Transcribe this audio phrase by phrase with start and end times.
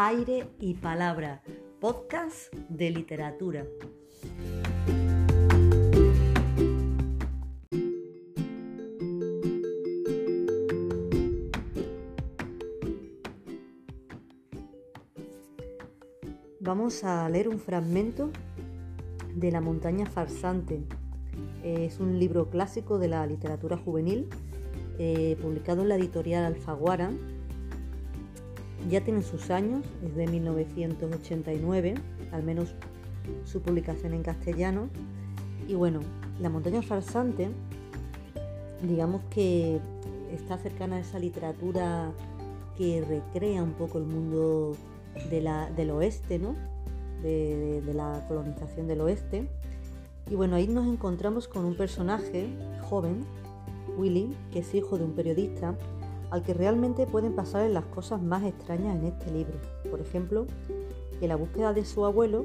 [0.00, 1.42] Aire y Palabra,
[1.80, 3.66] podcast de literatura.
[16.60, 18.30] Vamos a leer un fragmento
[19.34, 20.84] de La montaña farsante.
[21.64, 24.28] Es un libro clásico de la literatura juvenil,
[25.00, 27.10] eh, publicado en la editorial Alfaguara
[28.88, 31.94] ya tiene sus años, es de 1989,
[32.32, 32.74] al menos
[33.44, 34.88] su publicación en castellano.
[35.66, 36.00] Y bueno,
[36.40, 37.48] La montaña farsante,
[38.80, 39.80] digamos que
[40.32, 42.12] está cercana a esa literatura
[42.76, 44.76] que recrea un poco el mundo
[45.30, 46.54] del oeste, ¿no?
[47.22, 49.48] De, de, la colonización del oeste.
[50.30, 52.46] Y bueno, ahí nos encontramos con un personaje
[52.82, 53.24] joven,
[53.96, 55.74] Willy, que es hijo de un periodista
[56.30, 59.54] al que realmente pueden pasar las cosas más extrañas en este libro.
[59.90, 60.46] Por ejemplo,
[61.18, 62.44] que la búsqueda de su abuelo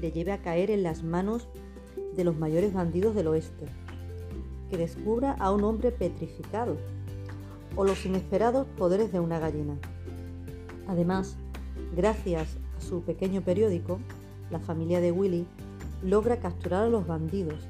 [0.00, 1.48] le lleve a caer en las manos
[2.16, 3.66] de los mayores bandidos del oeste,
[4.68, 6.76] que descubra a un hombre petrificado
[7.76, 9.78] o los inesperados poderes de una gallina.
[10.88, 11.36] Además,
[11.94, 14.00] gracias a su pequeño periódico,
[14.50, 15.46] la familia de Willy
[16.02, 17.68] logra capturar a los bandidos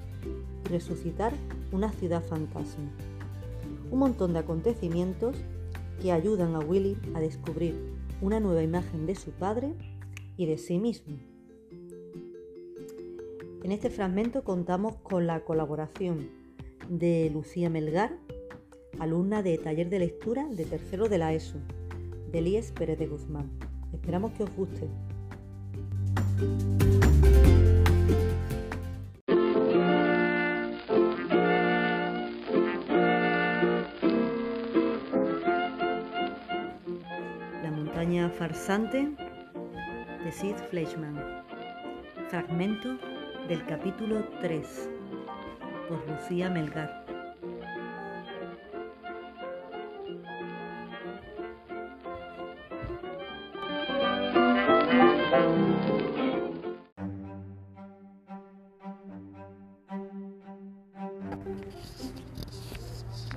[0.65, 1.33] y resucitar
[1.73, 2.91] una ciudad fantasma
[3.91, 5.37] un montón de acontecimientos
[6.01, 7.75] que ayudan a Willy a descubrir
[8.21, 9.75] una nueva imagen de su padre
[10.37, 11.19] y de sí mismo.
[13.63, 16.31] En este fragmento contamos con la colaboración
[16.89, 18.17] de Lucía Melgar,
[18.99, 21.59] alumna de taller de lectura de tercero de la ESO,
[22.33, 23.51] de Elías Pérez de Guzmán.
[23.93, 24.89] Esperamos que os guste.
[38.31, 39.15] Farsante
[40.25, 41.45] de Sid Fleischman.
[42.31, 42.97] Fragmento
[43.47, 44.89] del capítulo 3
[45.87, 47.05] por Lucía Melgar.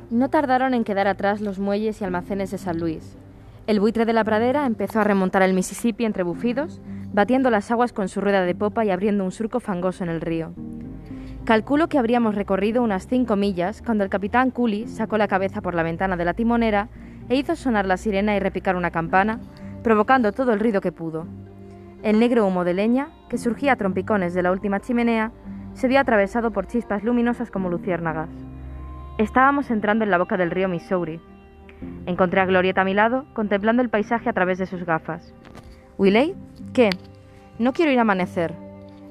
[0.10, 3.18] No tardaron en quedar atrás los muelles y almacenes de San Luis,
[3.66, 6.82] el buitre de la pradera empezó a remontar el Mississippi entre bufidos,
[7.14, 10.20] batiendo las aguas con su rueda de popa y abriendo un surco fangoso en el
[10.20, 10.54] río.
[11.46, 15.76] Calculo que habríamos recorrido unas cinco millas cuando el capitán Cooley sacó la cabeza por
[15.76, 16.90] la ventana de la timonera
[17.30, 19.40] e hizo sonar la sirena y repicar una campana,
[19.82, 21.26] provocando todo el ruido que pudo.
[22.02, 25.32] El negro humo de leña, que surgía a trompicones de la última chimenea,
[25.74, 28.30] se vio atravesado por chispas luminosas como luciérnagas.
[29.18, 31.22] Estábamos entrando en la boca del río Missouri,
[32.06, 35.34] Encontré a Glorieta a mi lado, contemplando el paisaje a través de sus gafas.
[35.98, 36.36] ¿Willey?
[36.74, 36.90] ¿Qué?
[37.60, 38.54] No quiero ir a amanecer.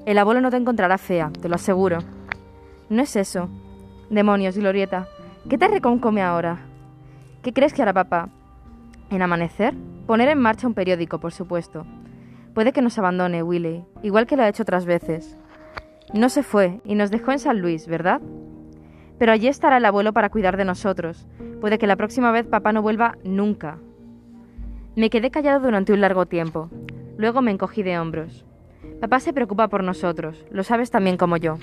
[0.05, 1.99] El abuelo no te encontrará fea, te lo aseguro.
[2.89, 3.49] No es eso.
[4.09, 5.07] Demonios, Glorieta.
[5.49, 6.59] ¿Qué te reconcome ahora?
[7.41, 8.29] ¿Qué crees que hará papá?
[9.09, 9.73] ¿En amanecer?
[10.05, 11.85] Poner en marcha un periódico, por supuesto.
[12.53, 15.37] Puede que nos abandone, Willy, igual que lo ha hecho otras veces.
[16.13, 18.21] No se fue y nos dejó en San Luis, ¿verdad?
[19.23, 21.25] Pero allí estará el abuelo para cuidar de nosotros.
[21.61, 23.77] Puede que la próxima vez papá no vuelva nunca.
[24.97, 26.69] Me quedé callado durante un largo tiempo.
[27.15, 28.43] Luego me encogí de hombros.
[28.99, 31.57] Papá se preocupa por nosotros, lo sabes también como yo.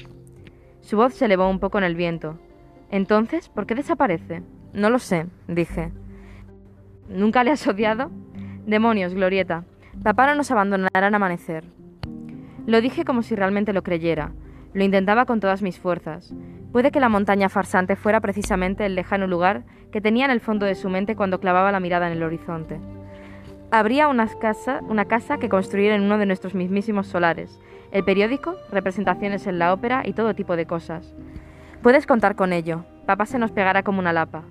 [0.80, 2.38] Su voz se elevó un poco en el viento.
[2.90, 4.42] Entonces, ¿por qué desaparece?
[4.72, 5.92] No lo sé, dije.
[7.10, 8.10] ¿Nunca le has odiado?
[8.64, 9.66] Demonios, Glorieta.
[10.02, 11.64] Papá no nos abandonará al amanecer.
[12.66, 14.32] Lo dije como si realmente lo creyera.
[14.72, 16.32] Lo intentaba con todas mis fuerzas.
[16.72, 20.66] Puede que la montaña farsante fuera precisamente el lejano lugar que tenía en el fondo
[20.66, 22.78] de su mente cuando clavaba la mirada en el horizonte.
[23.72, 27.60] Habría una casa, una casa que construir en uno de nuestros mismísimos solares,
[27.90, 31.14] el periódico, representaciones en la ópera y todo tipo de cosas.
[31.82, 32.84] Puedes contar con ello.
[33.06, 34.44] Papá se nos pegará como una lapa.